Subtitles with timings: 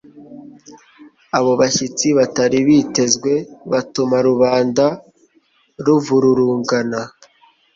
[1.37, 3.31] Abo bashyitsi batari bitezwe
[3.71, 4.85] batuma rubanda
[5.85, 7.01] ruvururugana,